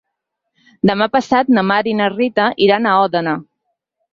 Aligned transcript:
Demà 0.89 1.07
passat 1.17 1.53
na 1.57 1.65
Mar 1.73 1.79
i 1.91 1.95
na 2.01 2.09
Rita 2.15 2.49
iran 2.69 2.89
a 2.89 2.95
Òdena. 3.05 3.37